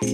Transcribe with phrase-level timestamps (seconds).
[0.00, 0.04] は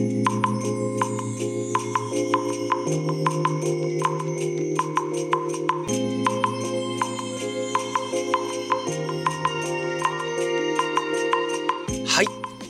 [12.23, 12.27] い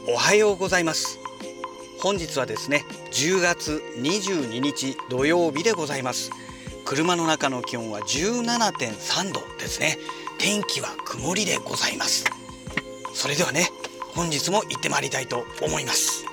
[0.08, 1.20] おはようございます。
[2.00, 6.32] 本日はですね10月22日土曜日でございます。
[6.84, 9.98] 車の中の気温は17.3度ですね。
[10.38, 12.24] 天気は曇りでございます。
[13.12, 13.70] それではね
[14.16, 16.23] 本日も行ってまいりたいと思います。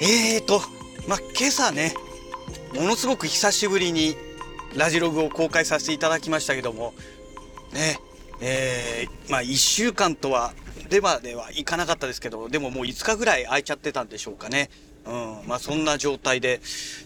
[0.00, 0.60] えーと
[1.08, 1.94] まあ今朝ね
[2.74, 4.16] ものすごく久しぶりに
[4.76, 6.92] ラジログを公開させていただきましたけども
[7.72, 7.98] ね
[8.40, 10.52] えー、まあ1週間とは
[10.90, 14.70] でまではいかなかったですけどでももう5日ぐらい空いちゃってたんでしょうかね。
[15.06, 16.60] うん、まあそんな状態で、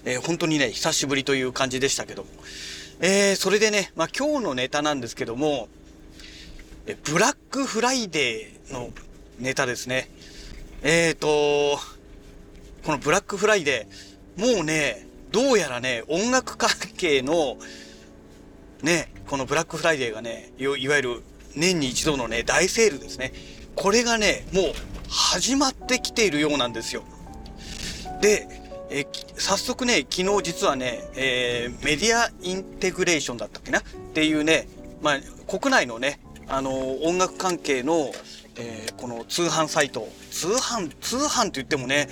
[0.04, 2.28] えー、本当にね久しぶりという感じでしたけども、
[3.00, 5.68] えー、それでね、まあ、今日のネタなんですけども
[6.86, 8.88] えブラックフライデーの
[9.38, 10.08] ネタですね
[10.82, 11.78] えーと
[12.84, 17.56] このブラックフライデーもうねどうやらね音楽関係の
[18.82, 21.22] ねこのブラックフライデーがねいわゆる
[21.54, 23.32] 年に一度のね大セールですね。
[23.76, 24.64] これがねもう
[25.08, 27.04] 始まってきているようなんですよ。
[28.20, 28.46] で、
[28.90, 33.78] え早速ね、昨日実はね、えー、メディアインテグレーションだったっけな？
[33.78, 34.68] っていうね、
[35.00, 38.12] まあ、国内のね、あのー、音楽関係の、
[38.56, 42.08] えー、この通販サイト、通販、通販って言ってもね、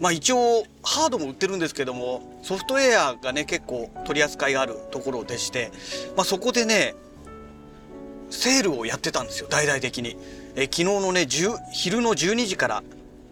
[0.00, 5.70] まあ一応ハードも売ってるんですけども、ソフトウェアがね、結構取り扱いがあるところでして、
[6.16, 6.94] まあそこでね、
[8.30, 10.16] セールをやってたんですよ、大々的に。
[10.56, 11.26] えー、昨日のね、
[11.72, 12.82] 昼の12時から、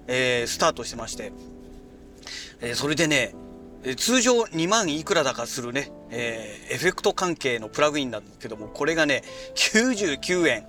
[0.06, 1.32] えー、スタートしてまして、
[2.60, 3.34] えー、それでね、
[3.96, 9.22] 通常2万いくらだかするね、えー、エフェクト関係のプラグインなんですけども、これがね、
[9.56, 10.66] 99円、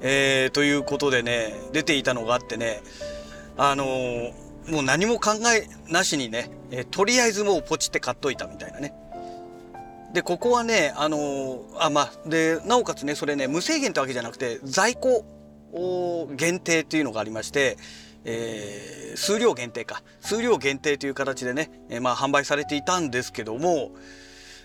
[0.00, 2.82] えー、ということでね、出ていたのがあってね、
[3.56, 8.94] あのー、もう何も考えなしにね、え、とりあえずもうポチって買っといたみたいなね。
[10.12, 15.24] で、ここはね、あのー、あ、まあ、で、なおかつね、それね、無制限ってわけじゃなくて、在庫
[16.36, 17.76] 限定っていうのがありまして、
[18.24, 23.92] えー、数量限定か数量限定という形でね、えー、まあ販売されていたんですけども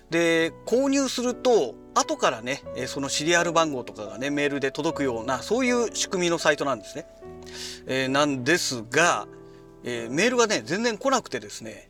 [0.09, 7.05] で購入すると後からねそのシリアル番号とかがねメールで届くようなそういう仕組みのサイトなんですね。
[7.85, 9.27] えー、なんですが、
[9.83, 11.89] えー、メールがね全然来なくてですね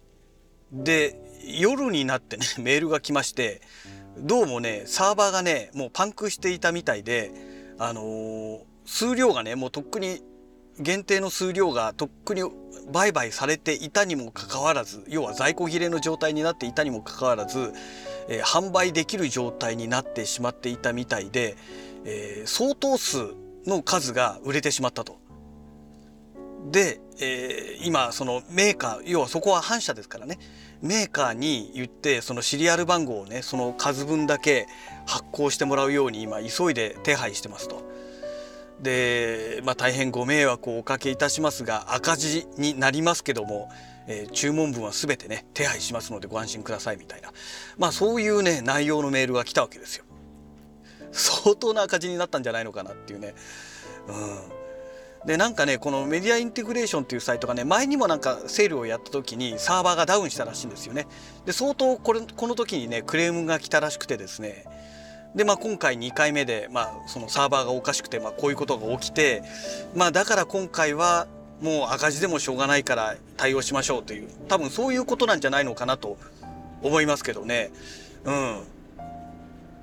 [0.72, 3.62] で夜になってね メールが来まして
[4.18, 7.32] どうもねサーバーがねもうパンクしていたみたいで
[7.78, 10.24] あのー、数量がねもうとっくに
[10.80, 12.44] 限定の数量がとっくに
[12.92, 17.74] 売買されていたにもかかわらず要は在庫切れの状態になっていたにもかかわらず、
[18.28, 21.56] えー、販売できる状態になってしまっていたみたいで、
[22.06, 23.34] えー、相当数
[23.66, 25.21] の数が売れてしまったと。
[26.70, 30.38] で、えー、今そのメーカー要はそこは反社ですからね
[30.82, 34.68] メーカーに言ってそのシリアル番号をねその数分だけ
[35.06, 37.90] 発行してもらうように今急いで手配してますと。
[38.82, 43.70] で、まあ、大変ご迷惑をおかけいたしますが赤字になりますけども、
[44.08, 47.32] えー、注文分は全てね手配しますのでご安心くださいみたいな
[47.78, 50.06] まあそういうね内容のメールが来たわけですよ。
[51.12, 53.36] 相当な赤字になったんじゃないのかなっていうね。
[54.08, 54.61] うん
[55.26, 61.08] でなんかねこのメディアインテグレーションっていうサイトがね前にもなんかセールをやった時にサーバーがダウンしたらしいんですよね。
[61.46, 64.66] で相当これこの時にねクレームが来たらしくてですね
[65.36, 69.44] で、まあ、今回2回目で、まあ、そのサーバーがおかしくて、まあ、こういうことが起きて、
[69.96, 71.28] まあ、だから今回は
[71.62, 76.18] もう赤字でもしょうがないから対応しましょうという多分そういうことなんじゃないのかなと
[76.82, 77.72] 思いますけどね。
[78.26, 78.64] うん。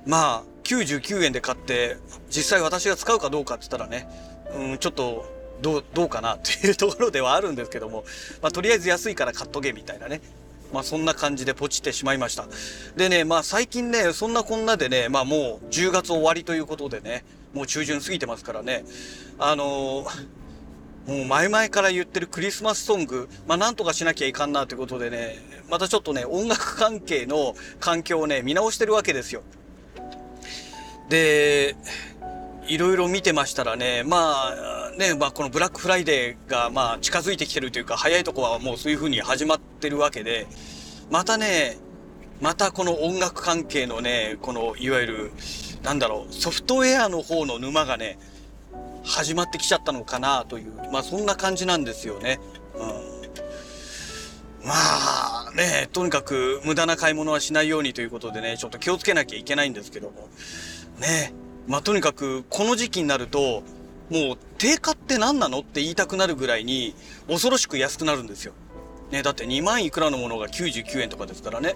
[0.04, 1.96] まあ99円で買って
[2.28, 4.08] 実際私が使うかどうかって言ったらね、
[4.54, 5.26] うん、ちょっと
[5.60, 8.04] どうどうかなっていうところではあるんですけども、
[8.42, 10.20] まあ、とりあえず安いから買っとけみたいなね
[10.72, 12.46] まあそんな感じでポチってしまいました。
[12.96, 18.84] でね、まあ最近ね、そんなこんなでね、まあもう10月終わりということでね、もう中旬過ぎてますからね、
[19.38, 25.36] あのー、もう前々から言ってるクリスマスソング、まあなんとかしなきゃいかんなということでね、
[25.70, 29.42] またちょっとね、音楽関係の環境をね、見直してるわけですよ。
[31.08, 31.76] で、
[32.68, 34.54] いろいろ見てましたらね、ま
[34.90, 40.46] あね、まあこのブラックフライデーがまあ近づいてきてるというか、早いとこはもうそういう風に始まってるわけで、
[41.10, 41.78] またね、
[42.40, 45.32] またこの音楽関係のね、このいわゆる、
[45.82, 48.18] なんだろう、ソフトウェアの方の沼がね、
[49.02, 52.38] 始まってきちゃったのかなという、まあそんな感じなんですよね。
[52.74, 53.18] うん。
[54.66, 60.28] まあね、とにかく無駄な買い物はしないようにということでね、ちょっと気をつけなきゃいけないんですけども。
[60.98, 61.32] ね、
[61.68, 63.62] まあ、とにかくこの時期になると
[64.10, 66.94] もう定価って何なのって言いたくなるぐらいに
[67.28, 68.54] 恐ろしく安くなるんですよ。
[69.10, 71.74] ね、だって2万いくらのものが99円とかですからね。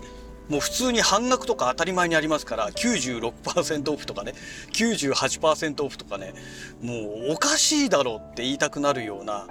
[0.49, 4.35] もう普通に半額とか当たり前にありますから96%オフとかね
[4.73, 6.35] 98%オフとかね
[6.83, 6.95] も
[7.29, 9.47] うおかしいだろうって言いたくなるような、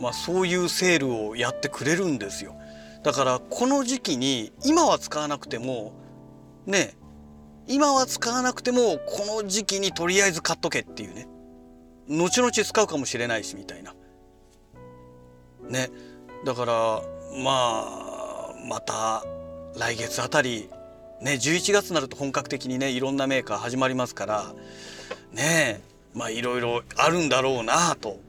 [0.00, 2.56] まあ、そういうセールをやってくれるんですよ
[3.04, 5.92] だからこの時期に今は使わなくても
[6.66, 6.94] ね
[7.66, 11.26] 今は使わなくてもこの時期にとりあえず買っとけっていうね。
[12.08, 13.94] 後々使うかもしれないしみたいな。
[15.68, 15.90] ね。
[16.44, 17.02] だから
[17.42, 19.24] まあまた
[19.78, 20.68] 来月あたり
[21.20, 24.54] ね11月になると本格的にねいろんなメーカー始まりますから
[25.32, 25.80] ね
[26.14, 28.20] まあいろいろあるんだろうなと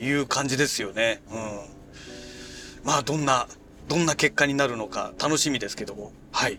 [0.00, 1.22] いう感じですよね。
[1.30, 3.48] うん、まあどんな
[3.88, 6.12] どんな結果になるのか楽しみですけども。
[6.32, 6.58] はい。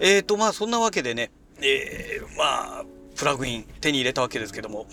[0.00, 1.30] えーとまあそんなわけでね、
[1.60, 2.84] えー、まあ
[3.16, 4.86] プラグイン手に入れたわけですけども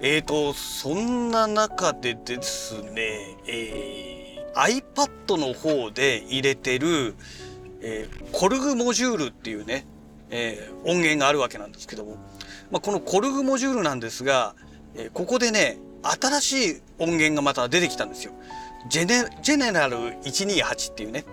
[0.00, 7.14] えーとそんな中でですね、えー、iPad の方で入れてる
[7.86, 9.86] えー、コルグモジュールっていうね、
[10.30, 12.16] えー、音源があるわけなんですけども、
[12.70, 14.54] まあ、このコルグモジュールなんですが、
[14.94, 18.32] えー、ここでね新しい音源がまた出てきたんですよ。
[18.88, 21.24] ジェネジェネラル128っていうね、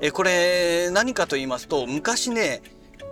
[0.00, 2.62] え、これ何かと言いますと昔ね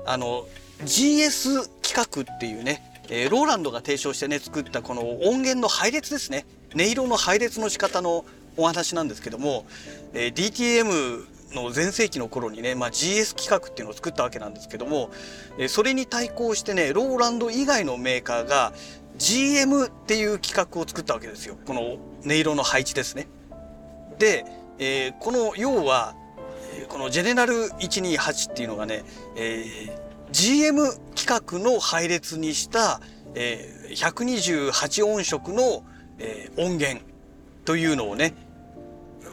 [0.06, 0.46] あの
[0.85, 8.25] GS 企画っていうね、えー、ローランドが提唱してね作ったこの音源の配列ですね音色の配列の仕方の
[8.56, 9.67] お話なんですけども、
[10.12, 15.11] え、DTM の全盛期の頃にね、まあ、GS 企画っていうのを作ったわけなんですけども
[15.58, 18.73] えそれに対抗してねローランド以外のメーカーが
[19.17, 21.94] GM っていう企画を作ったわけですよこの
[22.25, 23.29] 音色の配置ですね。
[24.19, 24.44] で、
[24.79, 26.14] えー、この要は
[26.89, 29.05] このジェネラル128っていうのがね、
[29.37, 29.93] えー、
[30.31, 33.01] GM 規格の配列にした、
[33.35, 35.85] えー、128音色の、
[36.19, 37.05] えー、音源
[37.65, 38.35] というのをね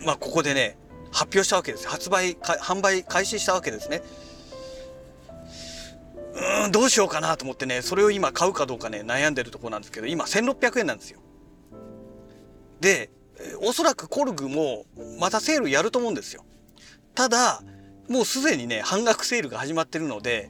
[0.05, 0.77] まあここでね
[1.11, 1.87] 発表したわけです。
[1.87, 4.01] 発売販売開始したわけですね。
[6.65, 11.21] うんどうしようかなと思ってねそれを今買うかどうかね悩んでるとこなんですけど今1600円なんですよ。
[12.81, 13.09] で
[13.61, 14.85] おそらくコルグも
[15.19, 16.43] またセールやると思うんですよ。
[17.15, 17.61] ただ
[18.09, 20.49] もうすでにね半額セールが始まってるので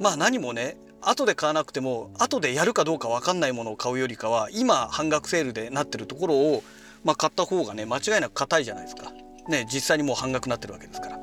[0.00, 6.62] まあ何もね後で買わなくても後でやるかどうか分かんないものを買うよりかは今半額セールでなってるところを、
[7.04, 9.12] まあ、買った方がね間違いなく硬いじゃないですか。
[9.48, 11.20] ね実際にもう半額になってるわけですから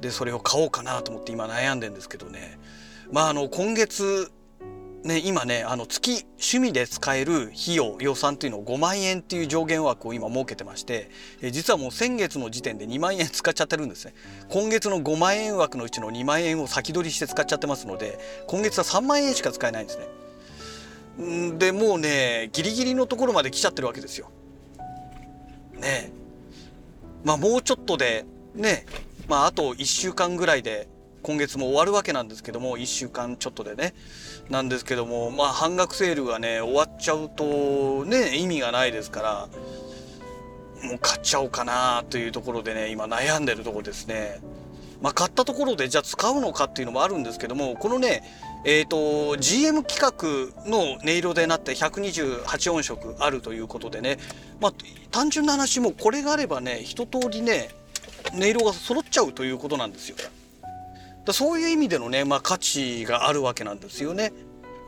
[0.00, 2.58] でそれを買おうかなと思って今悩んでんですけどね
[3.10, 4.30] まああの今月
[5.06, 11.10] ね今ねあの月趣味で使える費用予算っていうのを5万円っていう上限枠を今設けてまして
[11.40, 14.14] え実はもう先月の時点で2万円使っちゃってるんですね。
[14.48, 20.06] 今月の5万円枠のうちの2万円を先取りして使っちゃってますので今月は3万円しか使えないんですね。
[21.58, 24.30] でもうねギリギリのところまで来ちゃってるわけですよ。
[25.80, 26.12] ね。
[27.24, 28.24] まあもうちょっとで
[28.54, 28.86] ね、
[29.28, 30.88] まああと1週間ぐらいで
[31.26, 33.94] 今月も終わるわけなんですけども、1週間ちょっとでね、
[34.48, 39.48] なんですけども、まあ半額セールがね、終わっちゃうとね、意味がないですか
[40.82, 44.38] ら、もう買っちゃおうかなというところでね、今悩んでるところですね。
[45.02, 48.22] まあ買ったところでじゃあ使うのかっていうのもあるんですけども、このね、
[48.64, 54.18] えっ、ー、と、GM 規格の音色でなって128音色あるということでね、
[54.60, 54.72] まあ、
[55.10, 57.70] 単純な話もこれがあればね、一通りね、
[58.32, 60.16] 音色が揃っちゃうということなんですよ。
[61.26, 64.32] だそういう意味でのね、まあ、価値があるわけなんですよね。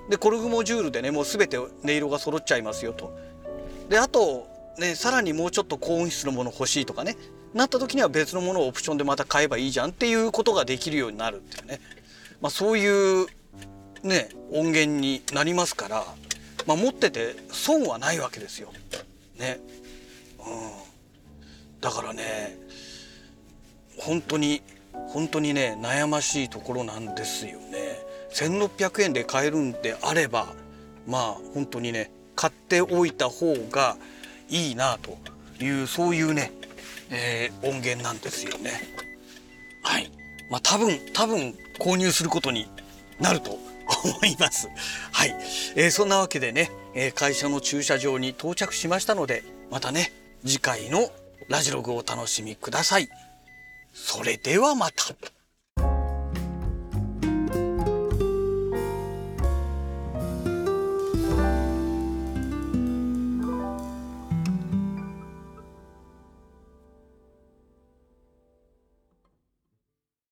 [0.08, 3.14] で、コルグモジュールでね、もう全て音色が揃っちゃいますよと。
[3.88, 4.46] で、あと、
[4.78, 7.16] ね、さらにもうちょっと高音質のもの欲しいとかね、
[7.54, 11.80] なった時には別のものをオプションでまた買えばいいじゃんっていうことができるようになるっていうね。
[12.40, 13.26] まあ、そういう
[14.02, 16.04] ね音源になりますから、
[16.66, 18.72] まあ、持ってて損はないわけですよ。
[19.38, 19.60] ね。
[20.38, 22.58] うん、だからね
[23.98, 24.62] 本当に
[25.08, 27.98] 本当にね悩ましいところなんですよね。
[28.32, 30.48] 1600円で買えるんであれば
[31.06, 33.96] まあ本当にね買っておいた方が
[34.48, 35.16] いいなと
[35.64, 36.52] いうそういうね、
[37.10, 38.72] えー、音源なんですよね。
[39.82, 40.10] はい。
[40.50, 42.68] まあ多分多分購入することに
[43.20, 43.58] なると
[44.04, 44.68] 思います。
[45.12, 45.34] はい、
[45.74, 50.12] えー、そんなわけでね、えー、会社の駐車場に到着しましたので、またね、
[50.44, 51.10] 次回の
[51.48, 53.08] ラジログをお楽しみください。
[54.00, 55.37] それではまた。